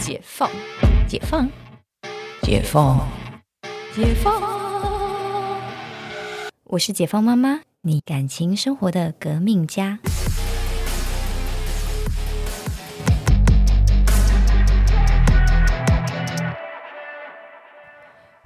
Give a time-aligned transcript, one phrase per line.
[0.00, 0.50] 解放，
[1.06, 1.46] 解放，
[2.40, 3.06] 解放，
[3.94, 4.42] 解放。
[6.64, 9.98] 我是解放妈妈，你感情生活的革命家。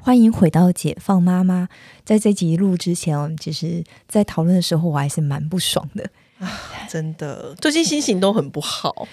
[0.01, 1.69] 欢迎回到解放妈妈。
[2.05, 6.11] 在这集录之前，我们其实，在讨论的时候，我还是蛮不爽的。
[6.89, 9.07] 真的，最近心情都很不好。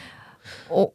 [0.70, 0.92] 我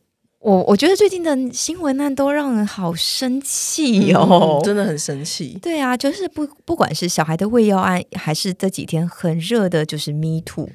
[0.47, 5.59] 我我觉得最近的新闻案都让人好生气哦，真的很生气。
[5.61, 10.69] 对啊，就是不不管是小孩的喂药案，还是这几天很热的，就是 Me Too。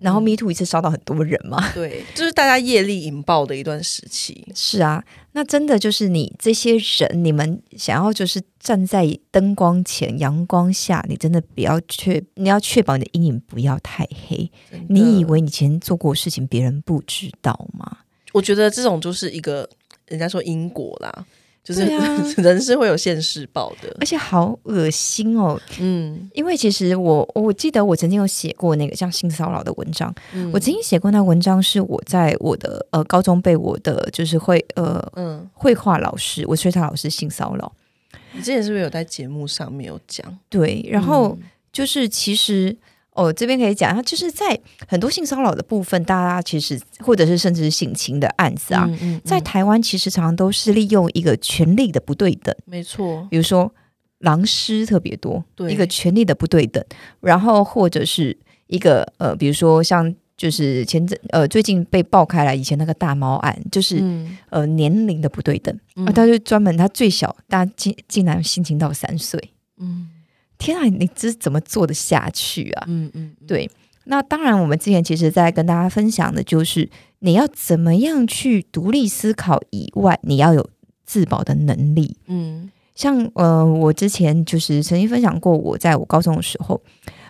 [0.00, 4.46] 然后 Me Too 一次烧到很多人嘛，对，就是大家业力引爆的一段时期。
[4.54, 5.02] 是啊，
[5.32, 14.48] 那真的就是你这些人，你们想要就是站在灯光前、阳光下，你真的不要确，你要确保你的阴影不要太黑。
[14.88, 17.96] 你以为你以前做过事情，别人不知道吗？
[18.32, 19.68] 我觉得这种就是一个
[20.06, 21.26] 人家说因果啦。
[21.64, 21.84] 就是
[22.40, 25.60] 人是会有现世报的，而且好恶心哦。
[25.78, 30.14] 嗯，因为其实我我记得我曾经有写过那个像性骚扰的文章，
[30.50, 37.70] 我曾经写过那文章是我在我的呃高中被我的就是会呃嗯绘画老师，我吹他老师性骚扰。
[38.32, 40.38] 你之前是不是有在节目上面有讲？
[40.48, 41.36] 对，然后
[41.70, 42.74] 就是其实。
[43.18, 48.88] 哦，这边可以讲，他就是在很多性骚扰的部分，大家其实或者是甚至是性侵的案子啊，
[49.24, 53.26] 在台湾其实常常都是利用一个权力的不对等，没错。
[53.28, 53.74] 比如说
[54.20, 56.80] 狼师特别多，一个权力的不对等，
[57.20, 58.38] 然后或者是
[58.68, 64.00] 一个呃，比如说像就是前阵呃最近被爆开来以前那个大猫案，就是
[64.50, 65.76] 呃年龄的不对等，
[66.06, 70.10] 啊，他就专门他最小，大家竟竟然性侵到三岁，嗯。
[70.58, 72.84] 天啊，你这怎么做得下去啊？
[72.88, 73.70] 嗯嗯，对。
[74.10, 76.88] 那当然，我们之前其实在跟大家分享的就是，
[77.18, 80.66] 你要怎么样去独立思考以外，你要有
[81.04, 82.16] 自保的能力。
[82.26, 86.80] 嗯，像呃，我之前就是曾经分享过，我在我高中的时候，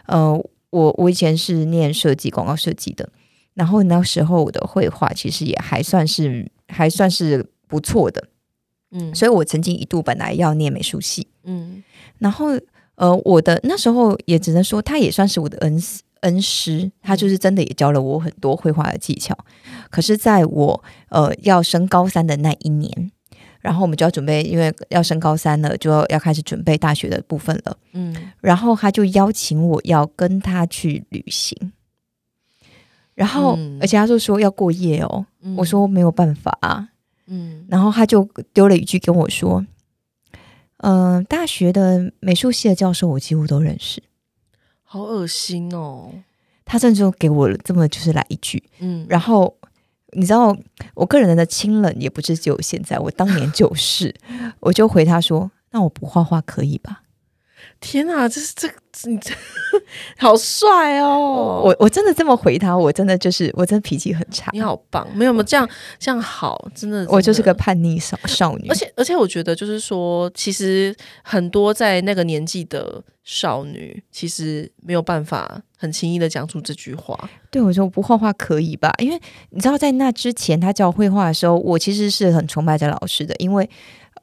[0.06, 0.32] 呃，
[0.70, 3.10] 我我以前是念设计广告设计的，
[3.54, 8.28] 然后那时候我的绘画其实也还算是还算是不错的。
[8.92, 11.26] 嗯，所以我曾经一度本来要念美术系。
[11.42, 11.82] 嗯，
[12.18, 12.50] 然后。
[12.98, 19.36] 呃，我的那时候也只能说，他也算是我的恩师，恩师，他就是真的也教了我很多绘画的技巧。
[19.88, 23.12] 可是，在我呃要升高三的那一年，
[23.60, 27.76] 然后我们就要准备，因为要升高三了，就要要开始准备大学的部分了。
[27.92, 31.72] 嗯，然后他就邀请我要跟他去旅行，
[33.14, 35.24] 然后而且他就说要过夜哦，
[35.56, 36.88] 我说没有办法啊。
[37.28, 39.64] 嗯，然后他就丢了一句跟我说。
[40.78, 44.02] 嗯，大学的美术系的教授我几乎都认识，
[44.82, 46.10] 好恶心哦！
[46.64, 49.56] 他甚至就给我这么就是来一句，嗯，然后
[50.12, 50.56] 你知道，
[50.94, 54.14] 我个人的清冷也不是只有现在，我当年就是，
[54.60, 57.02] 我就回他说：“那我不画画可以吧？”
[57.80, 58.68] 天哪，这是这
[59.08, 59.32] 你这
[60.18, 61.62] 好帅哦！
[61.64, 64.50] 我我真的这么回他，我真的就是我真的脾气很差。
[64.52, 65.68] 你好棒，没有没有这样
[65.98, 68.68] 这样好，真的我就是个叛逆少少女。
[68.68, 77.16] 而且而且我觉得就是说，其实很多在那个年纪的少女，其实没有办法很轻易的讲出这句话。
[77.48, 78.92] 对我说我不画画可以吧？
[78.98, 83.70] 因为你知道，在那之前他教我绘画的时候，我其实是很崇拜这老师的，因为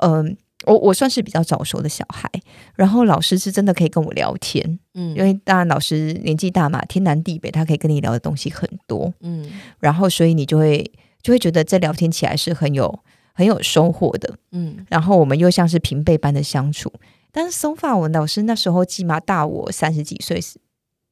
[0.04, 0.36] 嗯。
[0.66, 2.30] 我我算是比较早熟的小孩，
[2.76, 9.50] 然后老师是真的可以跟我聊天，嗯，因为当然老师年纪大嘛，天南地北，他可以跟你聊的东西很多，嗯，
[9.80, 13.00] 然后所以你就会就会觉得这聊天起来是很有
[13.34, 16.92] 很有收获的，嗯，然后我们又像是平辈般的相处，
[17.32, 20.40] 但是 so far 我老师那时候起码大我三十几岁，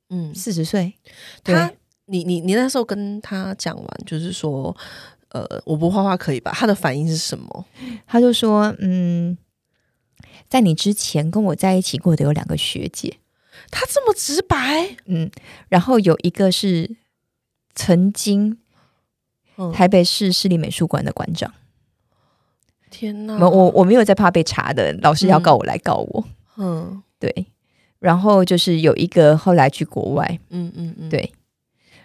[0.10, 0.94] 嗯，四十岁，
[1.44, 1.72] 他
[2.06, 4.76] 你你你那时候跟他讲完，就是说，
[5.34, 6.52] 呃，我不画画可以吧？
[6.56, 7.66] 他的反应是什么？
[8.08, 9.38] 他就说，嗯。
[10.50, 13.18] 在你之前跟我在一起过的有两个学姐，
[13.72, 15.32] 他这么直白，嗯，
[15.68, 16.96] 然后有一个是
[17.74, 18.60] 曾经
[19.74, 21.52] 台北市市立美术馆的馆长。
[22.92, 26.24] 天哪，我我没有在怕被查的，老师要告我来告我，
[26.58, 27.48] 嗯，对。
[27.98, 31.34] 然后就是有一个后来去国外，嗯嗯嗯，对。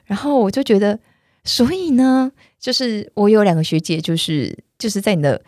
[0.07, 0.99] 然后我就觉得，
[1.45, 5.41] 所以呢，就是我有两个学姐，就是就是在你的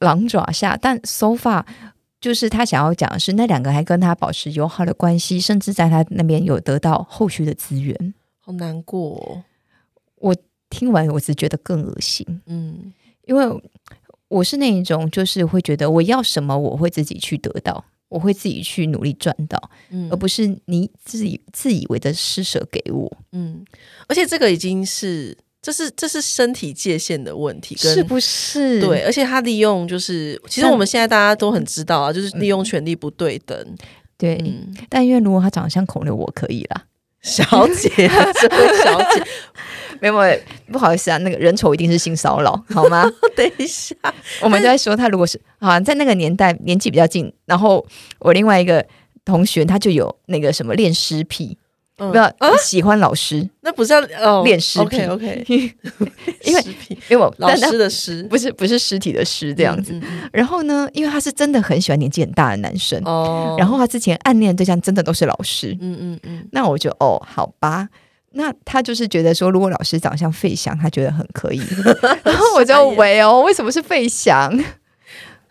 [0.00, 1.64] 狼爪下，但 so far。
[2.20, 9.44] 就是他想要讲的是，那两个还跟他保持友好的关系，甚至在他那边有得到后续的资源，好难过。
[10.16, 10.34] 我
[10.70, 12.26] 听完，我只觉得更恶心。
[12.46, 12.90] 嗯，
[13.26, 13.44] 因为
[14.28, 23.18] 我是那一种，就是会觉得我要什么，我会自己去得到，我会自己去努力赚到，嗯，而不是你自己自以为的施舍给我。
[23.32, 23.62] 嗯，
[24.08, 28.82] 而且这个已经是这是这是身体界限的问题，是不是？
[28.82, 33.76] 对，而且他利用就是，其实我们现在大家都很知道啊，就是利用权力不对等。
[34.18, 34.38] 对，
[34.90, 36.84] 但因为如果他长得像孔刘，我可以啦，
[37.22, 39.24] 小姐，这位小姐，
[40.00, 40.14] 没有，
[40.70, 43.10] 不好意思啊，那个人丑一定是性骚扰，好吗？
[43.34, 43.96] 等一下，
[44.42, 47.82] 我们在说他如果是啊，在那个年代年纪比较近，然后
[48.18, 48.84] 我另外一个
[49.24, 51.56] 同学他就有那个什么恋尸癖。
[51.96, 55.44] 不要喜欢老师，那不是要哦练尸体？OK，
[56.44, 56.64] 因为
[57.08, 60.00] 因为老师的尸不是不是尸体的尸这样子。
[60.32, 63.54] 然后呢，因为他是真的很喜欢年纪很大的男生哦。
[63.58, 65.76] 然后他之前暗恋对象真的都是老师。
[65.80, 66.48] 嗯嗯嗯。
[66.50, 67.88] 那我就哦，好吧。
[68.32, 71.62] 那他就是觉得说，如果老师长相费翔，他觉得很可以。
[72.24, 74.52] 然后我就喂哦，为什么是费翔？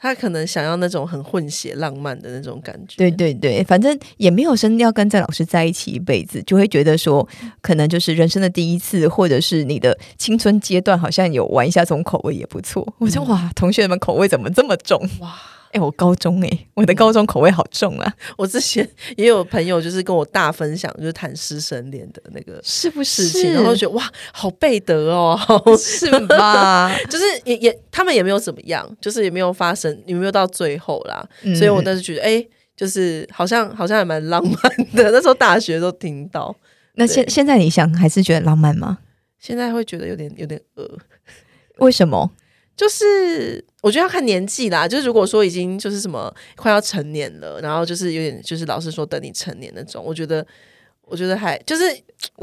[0.04, 2.98] 他可能想要那种很混血、浪漫的那种感觉。
[2.98, 7.26] 对对对，反正也没有生要跟在老师在一起一辈子，就会觉得说，
[7.62, 12.86] 可能就是人生的第一次，或者是你的青春阶段，好像有玩一下这种口味也不错。
[12.98, 15.34] 我说哇，同学们口味怎么这么重哇？
[15.74, 18.14] 哎，我高中哎，我的高中口味好重啊！
[18.38, 18.88] 我之前
[19.18, 23.54] 也有朋友就是跟我大分享，就是谈师生恋的那个是不是？
[23.54, 25.38] 然后觉得哇，好背德哦，
[25.78, 26.96] 是吧？
[27.10, 31.28] 就是也也他们也没有怎么样，就是也没有发生，也没有到最后啦。
[31.56, 32.46] 所以我当时觉得，哎，
[32.78, 35.10] 就是好像好像还蛮浪漫的。
[35.12, 36.56] 那时候大学都听到。
[36.96, 39.00] 那现现在你想还是觉得浪漫吗？
[39.40, 41.00] 现在会觉得有点有点恶，
[41.80, 42.32] 为什么？
[42.76, 50.46] 就是我觉得要看年纪啦，就是如果说已经就是什么快要成年了，然后就是有点就是老师说等你成年那种，我觉得
[51.06, 51.84] 我觉得还就是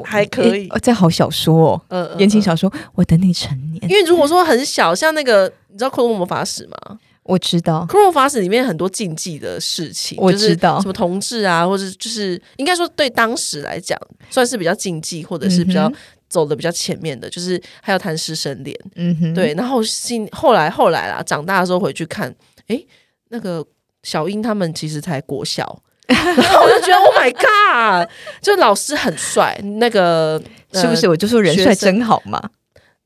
[0.04, 0.68] 还可以。
[0.80, 3.82] 这好小说，嗯，言情小说，我等你成年。
[3.90, 6.98] 因为如果说很小，像那个你知道《库洛魔法使》吗？
[7.24, 13.98] 我知道《克洛魔法使》里面很多禁忌的事情，我知道什么同志啊，或者就是应该说对当时来讲
[14.30, 15.92] 算是比较禁忌，或者是比较。
[16.30, 22.34] 走的比较前面的，就是还有谈师生恋，嗯哼，对，然后新后来后来啦，长大的时候回去看，
[22.68, 22.80] 哎，
[23.28, 23.62] 那个
[24.04, 28.08] 小英他们其实才国小， 然后我就觉得 Oh my God，
[28.40, 30.40] 就老师很帅，那个
[30.72, 31.08] 是不是？
[31.08, 32.50] 我就说人帅真好嘛。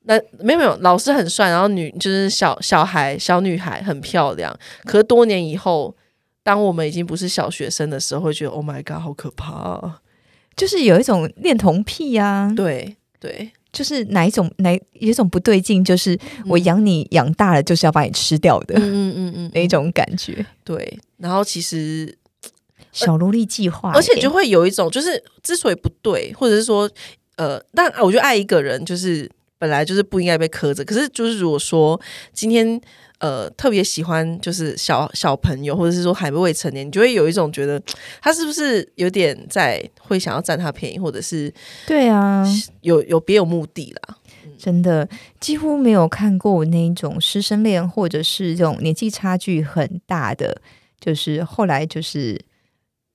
[0.07, 4.55] 那没有没有，老师很帅，然后女就是小小孩小女孩很漂亮，
[4.85, 5.97] 可是多年以后，
[6.43, 10.01] 当我们已经不是小学生的时候，会觉得 Oh my God，好可怕，
[10.55, 12.97] 就是有一种恋童癖呀，对。
[13.25, 20.45] 对，就是哪一种哪有一种不对劲，就是我养你养大了，就是要把你吃掉的，嗯嗯嗯，那种感觉。
[20.63, 22.15] 对，然后其实
[22.93, 26.91] 小萝莉计划，而且就会有一种，就是之所以不对，或者是说，
[27.37, 31.99] 呃，但我觉得爱一个人就是本来就是不应该被苛责，可是就是如果说
[32.35, 32.79] 今天。
[33.21, 37.81] 呃，特别喜欢就是小小朋友，或者是说还未成年，你就会有一种觉得
[38.21, 41.53] 他是不是有点在会想要占他便宜，或者是
[41.87, 42.45] 对啊，
[42.83, 44.19] 有有别有目的啦。
[44.59, 45.09] 真的
[45.41, 50.61] 几乎没有看过那一种师生恋，或者是这种年纪差距很大的，
[51.01, 52.39] 就是后来就是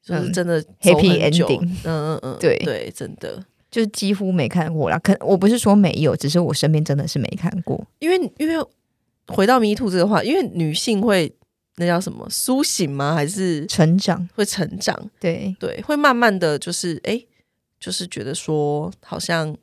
[0.04, 1.64] 就是真的 happy ending。
[1.84, 4.98] 嗯嗯嗯，对对，真的就几乎没看过啦。
[5.00, 8.66] 可我不是说没有，只是我身边真的是没看过，因为因为。
[9.30, 11.32] 回到迷途这个话，因为女性会
[11.78, 13.14] 那叫什么苏醒吗？
[13.14, 14.28] 还是成长？
[14.36, 15.10] 会成长？
[15.20, 17.24] 对对，会慢慢的就是哎，
[17.80, 19.56] 就是觉得说好像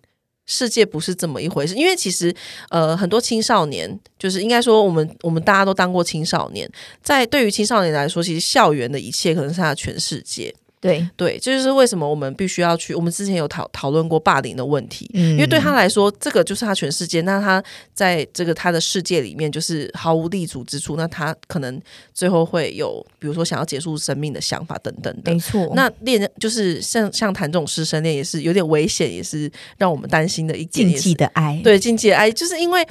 [0.46, 1.74] 世界不是这么一回事。
[1.74, 2.34] 因为其实
[2.70, 6.70] 呃，很多青少年就是应该说我们我们大家都当过青少年，
[7.02, 10.54] 在对于青少年来说，其实校园的一切可能是他的全世界。
[10.78, 12.94] 对对，这就是为什么我们必须要去。
[12.94, 17.22] 我们之前有讨讨论过霸凌的问题，因为对他来说，这个就是他全世界。
[17.22, 17.62] 那他
[17.94, 20.94] 在这个他的世界里面，就是毫无立足之处。
[20.94, 21.80] 那他可能
[22.14, 25.32] 最后会有，比如说想要结束生命的想法等等的。
[25.32, 25.72] 没错。
[25.74, 31.58] 那恋人就是像像谈这种师生恋，也是有点危险，也是让我们担心的一禁忌的爱。
[31.64, 32.86] 对禁忌的爱，就是因为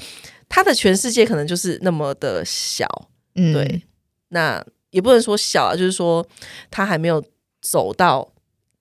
[0.49, 2.87] 他的全世界可能就是那么的小。
[3.35, 3.83] 嗯，对。
[4.29, 6.27] 那也不能说小啊，就是说
[6.69, 7.23] 他还没有。
[7.65, 8.27] 走到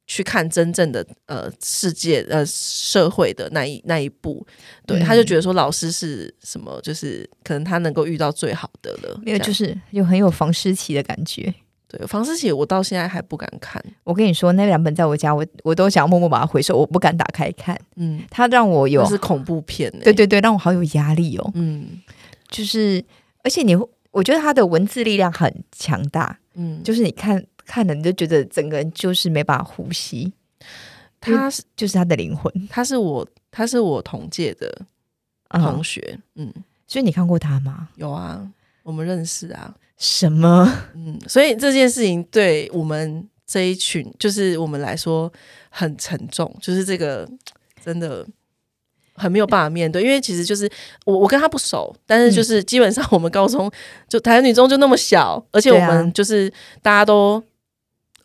[0.06, 4.46] 去看真正的呃世界呃社会的那一那一步，
[4.86, 11.54] 对，他就觉得说老师是什么，就是可能他能够遇到最好的了，因为就是有很有房思琪的感觉。
[11.88, 13.82] 对，房思琪我到现在还不敢看。
[14.04, 17.74] 我跟你说，那两本在我家，我我都想要默默把它回收，我不敢打开看。
[17.96, 21.50] 嗯，他让我有是恐怖片，对对对，让我好有压力哦。
[21.54, 22.02] 嗯，
[22.50, 23.02] 就是
[23.42, 23.74] 而且你，
[24.10, 26.38] 我觉得他的文字力量很强大。
[26.54, 27.42] 嗯，就是你看。
[27.66, 30.32] 看了你就觉得整个人就是没办法呼吸，
[31.20, 34.86] 他是就是他的灵魂，他是我他是我同届的
[35.50, 36.52] 同学，嗯，
[36.86, 37.88] 所以你看过他吗？
[37.96, 38.46] 有啊，
[38.82, 39.74] 我们认识啊。
[39.96, 40.70] 什么？
[40.94, 45.32] 嗯，所以这件事情对我们这一群就是我们来说
[45.70, 47.26] 很沉重，就是这个
[47.82, 48.26] 真的
[49.14, 50.68] 很没有办法面对，因为其实就是
[51.06, 53.70] 我我跟他不熟，但是就是基本上我们高中
[54.08, 56.52] 就台湾女中就那么小，而且我们就是
[56.82, 57.42] 大家都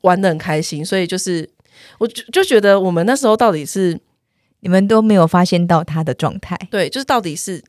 [0.02, 1.50] 玩的很开心，所以就是
[1.98, 4.00] 我就就觉得我们那时候到底是。
[4.62, 7.64] 你们都没有发现到他的状态，对，就是到底是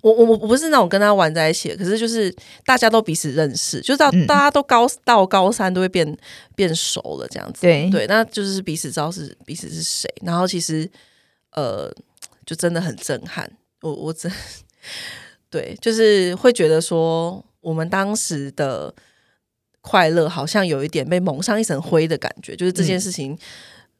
[0.00, 2.34] 我我我不是那种跟他玩在一起，可是就是
[2.66, 6.18] 大家都彼此认识，就是到大家都高到高三都会变
[6.56, 7.88] 变熟了这样子，对。
[7.90, 10.90] 对，那就是彼此知道是彼此是谁，然后其实
[11.52, 11.88] 呃，
[12.44, 13.48] 就真的很震撼，
[13.82, 14.28] 我我真
[15.48, 18.92] 对，就是会觉得说我们当时的
[19.82, 23.36] 快乐好像有一点被蒙上一层灰的感觉，就是这件事情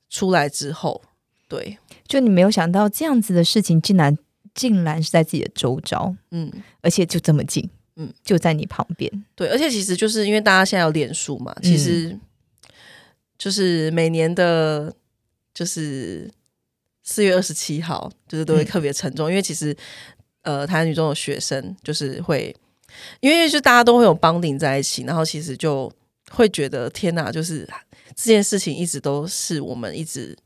[0.09, 1.03] 出来之后。
[1.49, 1.77] 对，
[2.09, 4.17] 就你没有想到这样子的事情，竟然
[4.55, 9.11] 竟然是在自己的周遭，嗯，而且就这么近，嗯，就在你旁边。
[9.35, 12.19] 对，而且其实就是因为大家现在有脸书嘛，其实
[13.37, 14.95] 就是每年的，
[15.53, 16.31] 就是
[17.03, 19.77] 四月二十七号，就是都会特别沉重，因为其实
[20.41, 22.57] 呃，台湾女中的学生就是会，
[23.21, 25.91] 因为就大家都会有绑定在一起，然后其实就
[26.31, 27.69] 会觉得天哪，就是。
[28.15, 30.37] 这件事情一直都是我们一直，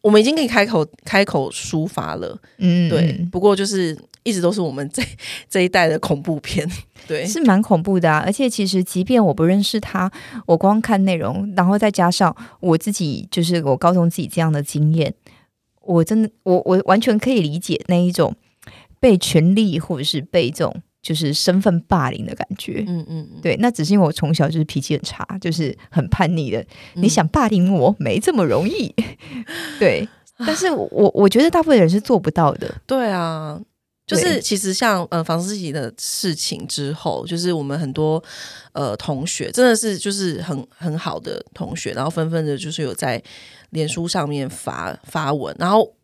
[0.00, 3.20] 我们已经可以开口开口抒发了，嗯，对。
[3.32, 5.02] 不过就是一直都是我们这
[5.50, 6.64] 这一代的恐怖片，
[7.04, 8.22] 对，是蛮恐怖的啊。
[8.24, 10.08] 而且其实，即便我不认识他，
[10.46, 15.12] 我光看内容，然后再加上我自己，就是我高中自己这样的经验，
[15.82, 18.36] 我真的，我我完全可以理解那一种
[19.00, 20.80] 被权力或者是被这种。
[21.06, 26.64] 就是身份霸凌的感觉，嗯嗯，对，那只是因为我从小就是脾气很差，就是很叛逆的。
[26.94, 28.92] 你想霸凌我，没这么容易，
[29.78, 30.08] 对。
[30.38, 32.74] 但是我我觉得大部分人是做不到的。
[32.86, 33.58] 对啊，
[34.04, 38.22] 就是其实像呃房思琪的事情之后，就是我们很多
[38.72, 43.22] 呃同学真的是就是很很好的同学，然后纷纷的就是有在
[43.70, 45.95] 脸书上面发发文，然后。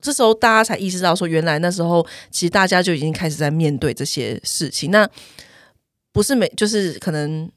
[0.00, 4.90] 这时候大家才意识到，说原来那时候其实大家就已经开始在面对这些事情。
[4.90, 5.08] 那
[6.12, 7.50] 不是每就是可能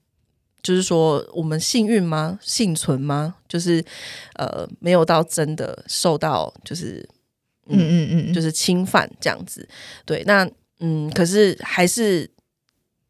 [0.64, 2.40] 就是说我们幸运吗？
[2.42, 3.36] 幸存吗？
[3.48, 3.84] 就是
[4.36, 7.08] 呃没有到真的受到就是
[7.68, 9.68] 嗯嗯嗯就是侵犯这样子。
[10.06, 12.30] 对，那嗯可是还是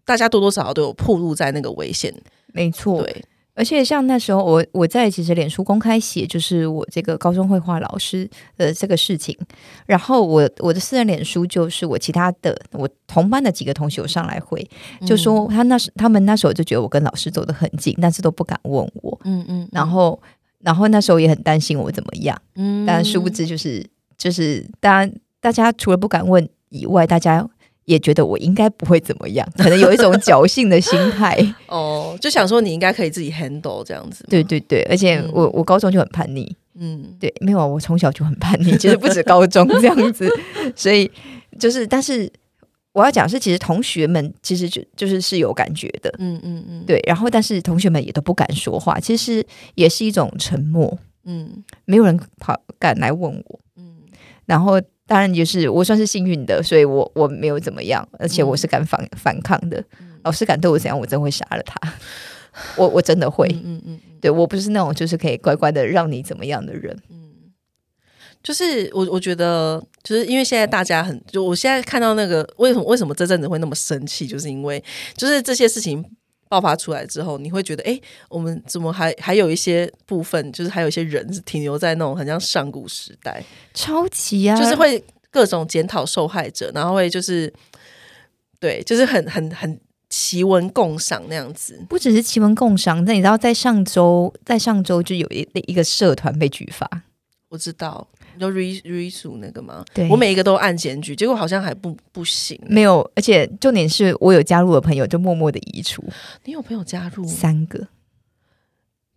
[0.04, 2.14] 大家多多少少都有暴露在那个危险。
[2.54, 3.24] 没错，对。
[3.62, 8.28] 而且像那时候，我我在其实脸书公开写，就是我这个高中绘画老师
[8.58, 9.38] 的这个事情。
[9.86, 14.68] 然后我我的私人脸书就是我其他的我同班的几个同学上来回，
[15.06, 19.22] 就说他那时他们那时候就觉得我跟老师走得很近，但是都不敢问我。
[19.26, 19.70] 嗯嗯。
[19.72, 20.20] 然后
[20.62, 22.36] 然后那时候也很担心我怎么样。
[22.56, 22.84] 嗯。
[22.84, 23.86] 但殊不知就是
[24.18, 27.48] 就是当然大家除了不敢问以外，大家。
[27.86, 31.38] 也觉得我应该不会怎么样， 可能有一种侥幸的心态。
[31.68, 34.26] 哦，就想说你应该可以自己 handle 这样子。
[34.30, 40.30] 对对对，而且我我高中就很叛逆，嗯，对，没有，我从小就很叛逆，其 实不止高中这样子，
[40.76, 41.10] 所以
[41.60, 42.32] 就是，但是
[42.94, 49.46] 我要讲是，其实同学们其实就就是是有感觉的，嗯嗯嗯，对，然后但是同学们也都不敢说话，其实
[49.76, 53.98] 也是一种沉默，嗯，没有人跑敢来问我，嗯，
[54.46, 54.80] 然后。
[55.12, 59.84] 当然，就是我算是幸运的，所以我我没有怎么样，而且我是敢反反抗的。
[60.24, 61.78] 老师敢对我怎样，我真会杀了他。
[62.78, 66.98] 我我真的会，嗯嗯，对我不是那种就是可以乖乖的让你怎么样的人。
[67.10, 67.30] 嗯，
[68.42, 74.82] 就是我我觉得，就是因为现在大家很，就我现在看到那个为什么为什么这阵子会那么生气，就是因为
[75.18, 76.02] 就是这些事情。
[76.52, 83.42] 爆发出来之后，你会觉得，哎，我们怎么还还有一些部分，就是还有一些人是停留在那种很像上古时代，
[83.74, 87.54] 超级啊，就是会各种检讨受害者，然后会就是，
[88.60, 89.80] 对，就是很很很
[90.10, 91.80] 奇闻共赏那样子。
[91.88, 97.04] 不只是奇闻共赏，那你知道，在上周，在上周就有一一个社团被举发，
[97.48, 98.06] 我知道。
[98.40, 99.84] 就 re re 数那个吗？
[99.94, 102.60] 对，我每一个都按检举，结果好像还不不行。
[102.68, 106.04] 没有，而且重点是我有加入的朋友就默默的移除。
[106.46, 107.88] 你有朋友加入三个？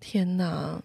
[0.00, 0.82] 天哪！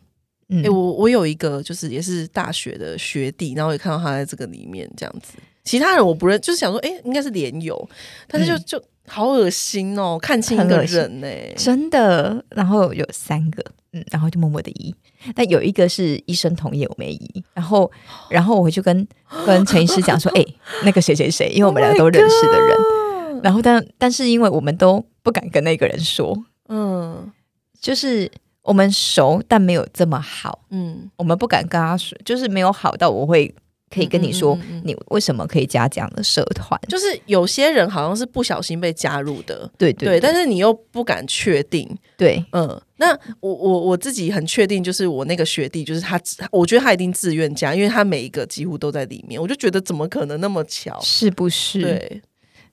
[0.64, 5.34] 哎，我我有一个就是也是大学的学弟，然后也看到他在这个里面这样子。
[5.64, 7.88] 其他人我不认，就是想说，哎，应该是连友，
[8.28, 12.44] 但是就就好恶心哦，看清一个人呢，真的。
[12.50, 14.94] 然后有三个，嗯，然后就默默的移。
[15.36, 17.92] 但有一个是医生同意我没移，然后
[18.30, 19.08] 然后我回去跟
[19.46, 20.46] 跟陈医师讲说， 哎，
[20.84, 27.32] 那个谁谁谁，因为我们两个都认识的人，然后但但是因为我们都不敢跟那个人说，嗯，
[27.80, 28.32] 就是
[28.62, 33.54] 我们熟但没有这么好，嗯，我们不敢跟他说，就是没有好到我会
[33.90, 36.80] 可以跟你说，你为什么可以加这样的社团？
[36.88, 42.80] 就是有些人好像是不小心被加入的，对对，但是你又不敢确定，对，嗯。
[43.02, 46.20] 那我我我自己很确定，就是我那个学弟，就是他，
[46.52, 51.00] 我觉得他一定自愿加，因为他每一个几乎都在里面，我就觉得怎么可能那么巧？
[51.02, 51.82] 是不是？
[51.82, 52.22] 对，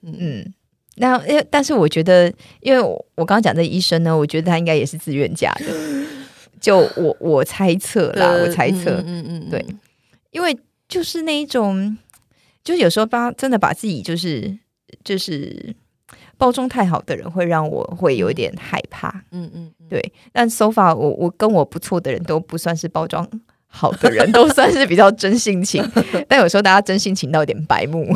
[0.03, 0.53] 嗯。
[0.99, 2.27] 那因为，但是我觉得，
[2.59, 5.65] 因为我我刚刚讲这医生呢，我觉得他应该也是自愿加的。
[6.59, 9.63] 就我我猜测啦，我猜测，嗯嗯，对，
[10.31, 11.97] 因为就是那一种，
[12.63, 14.57] 就是有时候把真的把自己就是
[15.03, 15.75] 就是
[16.37, 19.23] 包装太好的人，会让我会有点害怕。
[19.31, 20.13] 嗯嗯，对。
[20.31, 23.27] 但 so far，我我跟我不错的人都不算是包装
[23.65, 25.83] 好的人，都算是比较真性情。
[26.27, 28.15] 但有时候大家真性情到有点白目。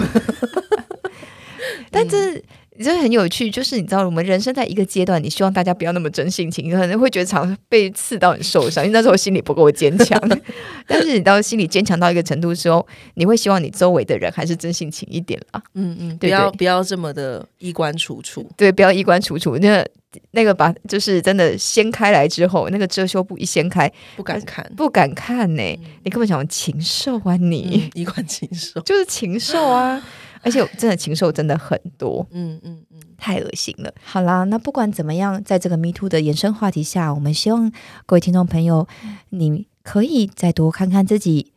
[1.91, 2.17] 但这。
[2.33, 2.43] 真
[2.83, 10.19] 的很有趣，就是你知道，我们人生在一个阶段，你希望大家不要那么真性情，可能会觉得常被刺到很受伤，因为那时候心理不够坚强。
[10.87, 12.85] 但是你到心理坚强到一个程度的时候，
[13.15, 15.61] 你会希望你周围的人还是真性情一点啦。
[15.73, 19.57] 嗯嗯，不要不要这么的衣冠楚楚，对，不要衣冠楚楚。
[19.57, 19.85] 那
[20.31, 25.63] 那个把就是真的掀开来之后，那个遮羞布一掀开，不敢看，不敢看呢。
[26.03, 30.01] 你根本想禽兽啊，你衣冠禽兽 就是禽兽啊。
[30.41, 33.93] 而且真的禽兽真的很多，嗯嗯嗯，太恶心了。
[34.03, 37.71] 好啦，那不管怎么样，在这个 Me Too 的延伸话题下，我们希望
[38.05, 38.87] 各位听众朋友，
[39.29, 41.51] 你可以再多看看自己，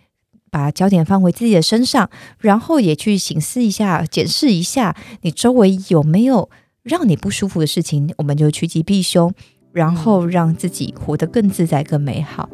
[0.50, 6.48] 把焦点放回自己的身上，然后也去醒思一下、检视一下，你周围有没有
[6.82, 9.32] 让你不舒服的事情，我们就趋吉避凶，
[9.72, 12.48] 然后让自己活得更自在、更美好。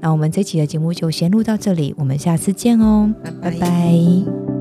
[0.00, 3.10] 那我们这期的节目就先录到这里，我们下次见哦，
[3.40, 4.53] 拜拜。